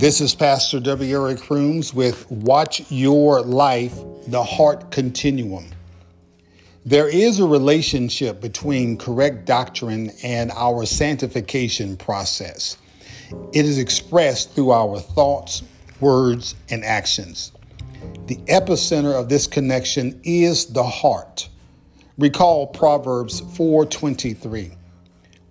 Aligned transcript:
This 0.00 0.22
is 0.22 0.34
Pastor 0.34 0.80
W. 0.80 1.14
Eric 1.14 1.40
Crooms 1.40 1.92
with 1.92 2.30
Watch 2.30 2.90
Your 2.90 3.42
Life, 3.42 3.94
the 4.28 4.42
Heart 4.42 4.90
Continuum. 4.90 5.66
There 6.86 7.06
is 7.06 7.38
a 7.38 7.44
relationship 7.44 8.40
between 8.40 8.96
correct 8.96 9.44
doctrine 9.44 10.10
and 10.22 10.52
our 10.52 10.86
sanctification 10.86 11.98
process. 11.98 12.78
It 13.52 13.66
is 13.66 13.76
expressed 13.76 14.52
through 14.54 14.70
our 14.70 14.98
thoughts, 15.00 15.62
words, 16.00 16.54
and 16.70 16.82
actions. 16.82 17.52
The 18.26 18.36
epicenter 18.48 19.12
of 19.12 19.28
this 19.28 19.46
connection 19.46 20.18
is 20.24 20.64
the 20.64 20.82
heart. 20.82 21.46
Recall 22.16 22.68
Proverbs 22.68 23.42
4:23. 23.54 24.70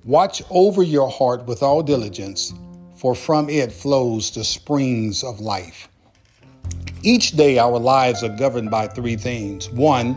Watch 0.05 0.41
over 0.49 0.81
your 0.81 1.11
heart 1.11 1.45
with 1.45 1.61
all 1.61 1.83
diligence, 1.83 2.51
for 2.99 3.15
from 3.15 3.49
it 3.49 3.71
flows 3.71 4.29
the 4.31 4.43
springs 4.43 5.23
of 5.23 5.39
life. 5.39 5.87
Each 7.01 7.31
day 7.31 7.57
our 7.57 7.79
lives 7.79 8.23
are 8.25 8.35
governed 8.35 8.69
by 8.69 8.87
three 8.87 9.15
things. 9.15 9.69
One, 9.69 10.15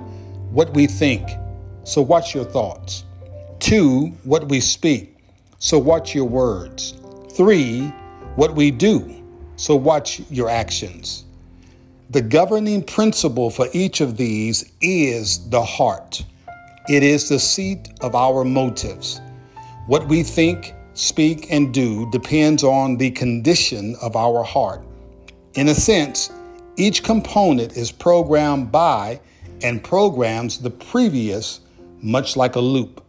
what 0.53 0.75
we 0.75 0.89
think. 0.89 1.29
So 1.85 2.03
watch 2.03 2.35
your 2.35 2.45
thoughts. 2.45 3.05
Two, 3.61 4.07
what 4.25 4.49
we 4.49 4.59
speak. 4.59 5.17
So 5.61 5.79
watch 5.79 6.13
your 6.13 6.25
words. 6.25 6.95
Three, 7.31 7.83
what 8.35 8.57
we 8.57 8.73
do. 8.73 9.23
So 9.55 9.77
watch 9.77 10.21
your 10.29 10.49
actions. 10.49 11.25
The 12.11 12.21
governing 12.21 12.83
principle 12.83 13.49
for 13.49 13.69
each 13.73 14.01
of 14.01 14.17
these 14.17 14.73
is 14.81 15.49
the 15.51 15.63
heart. 15.63 16.25
It 16.89 17.05
is 17.05 17.29
the 17.29 17.39
seat 17.39 17.91
of 18.01 18.17
our 18.17 18.45
motives. 18.45 19.21
What 19.87 20.09
we 20.09 20.25
think, 20.25 20.75
speak, 20.95 21.51
and 21.51 21.73
do 21.73 22.11
depends 22.11 22.65
on 22.65 22.97
the 22.97 23.11
condition 23.11 23.97
of 24.03 24.17
our 24.17 24.43
heart. 24.43 24.83
In 25.55 25.69
a 25.69 25.75
sense, 25.75 26.31
each 26.77 27.03
component 27.03 27.77
is 27.77 27.93
programmed 27.93 28.73
by 28.73 29.21
and 29.63 29.83
programs 29.83 30.59
the 30.59 30.71
previous, 30.71 31.61
much 32.01 32.37
like 32.37 32.57
a 32.57 32.61
loop. 32.61 33.05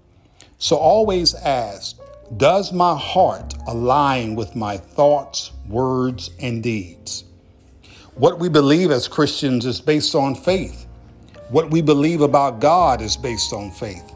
So 0.57 0.75
always 0.75 1.33
ask 1.33 1.97
Does 2.37 2.71
my 2.71 2.97
heart 2.97 3.53
align 3.67 4.35
with 4.35 4.55
my 4.55 4.77
thoughts, 4.77 5.51
words, 5.67 6.31
and 6.39 6.63
deeds? 6.63 7.25
What 8.15 8.39
we 8.39 8.49
believe 8.49 8.91
as 8.91 9.07
Christians 9.07 9.65
is 9.65 9.81
based 9.81 10.15
on 10.15 10.35
faith. 10.35 10.85
What 11.49 11.71
we 11.71 11.81
believe 11.81 12.21
about 12.21 12.59
God 12.59 13.01
is 13.01 13.17
based 13.17 13.53
on 13.53 13.71
faith. 13.71 14.13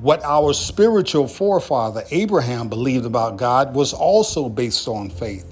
What 0.00 0.24
our 0.24 0.54
spiritual 0.54 1.28
forefather 1.28 2.04
Abraham 2.10 2.70
believed 2.70 3.04
about 3.04 3.36
God 3.36 3.74
was 3.74 3.92
also 3.92 4.48
based 4.48 4.88
on 4.88 5.10
faith. 5.10 5.44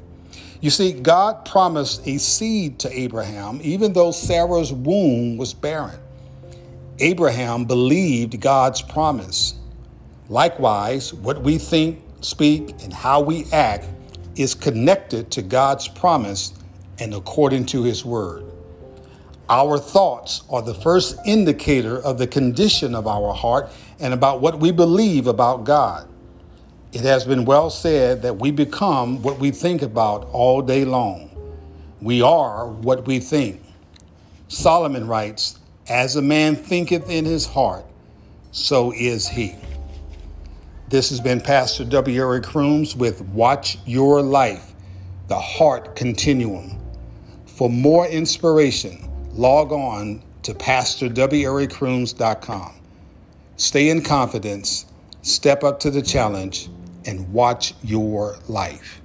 You 0.63 0.71
see, 0.71 0.93
God 0.93 1.45
promised 1.45 2.07
a 2.07 2.17
seed 2.17 2.79
to 2.79 2.99
Abraham, 2.99 3.61
even 3.63 3.93
though 3.93 4.11
Sarah's 4.11 4.73
womb 4.73 5.37
was 5.37 5.53
barren. 5.53 6.01
Abraham 6.99 7.67
believed 7.67 8.41
God's 8.41 8.81
promise. 8.81 9.55
Likewise, 10.31 11.13
what 11.13 11.43
we 11.43 11.59
think, 11.59 12.03
speak, 12.23 12.71
and 12.83 12.93
how 12.93 13.21
we 13.21 13.45
act 13.53 13.87
is 14.35 14.55
connected 14.55 15.31
to 15.33 15.43
God's 15.43 15.89
promise 15.89 16.55
and 16.99 17.13
according 17.13 17.67
to 17.67 17.83
his 17.83 18.03
word. 18.03 18.45
Our 19.51 19.79
thoughts 19.79 20.43
are 20.51 20.61
the 20.61 20.75
first 20.75 21.17
indicator 21.25 21.99
of 21.99 22.19
the 22.19 22.27
condition 22.27 22.95
of 22.95 23.07
our 23.07 23.33
heart 23.33 23.71
and 23.99 24.13
about 24.13 24.43
what 24.43 24.61
we 24.61 24.73
believe 24.73 25.27
about 25.27 25.65
God. 25.65 26.07
It 26.93 27.01
has 27.01 27.25
been 27.25 27.47
well 27.47 27.71
said 27.71 28.21
that 28.23 28.37
we 28.39 28.51
become 28.51 29.23
what 29.23 29.39
we 29.39 29.51
think 29.51 29.81
about 29.81 30.29
all 30.33 30.61
day 30.61 30.85
long. 30.85 31.31
We 32.03 32.21
are 32.21 32.69
what 32.69 33.07
we 33.07 33.21
think. 33.21 33.63
Solomon 34.49 35.07
writes, 35.07 35.59
As 35.89 36.17
a 36.17 36.23
man 36.23 36.55
thinketh 36.55 37.09
in 37.09 37.25
his 37.25 37.47
heart, 37.47 37.87
so 38.53 38.93
is 38.93 39.29
he. 39.29 39.57
This 40.89 41.09
has 41.09 41.21
been 41.21 41.41
Pastor 41.41 41.85
W. 41.87 42.21
Eric 42.21 42.45
Crooms 42.45 42.95
with 42.95 43.23
Watch 43.23 43.79
Your 43.87 44.21
Life, 44.21 44.75
the 45.29 45.39
Heart 45.39 45.97
Continuum. 45.97 46.79
For 47.47 47.71
more 47.71 48.07
inspiration, 48.07 49.08
log 49.39 49.73
on 49.73 50.21
to 50.43 50.53
PastorWEricCrooms.com. 50.53 52.75
Stay 53.57 53.89
in 53.89 54.03
confidence, 54.03 54.85
step 55.23 55.63
up 55.63 55.79
to 55.79 55.93
the 55.93 56.03
challenge, 56.03 56.69
and 57.07 57.33
watch 57.33 57.73
your 57.85 58.37
life. 58.49 59.01